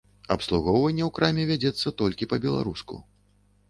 Абслугоўванне 0.35 1.03
ў 1.09 1.11
краме 1.19 1.43
вядзецца 1.53 1.97
толькі 2.03 2.31
па-беларуску. 2.35 2.95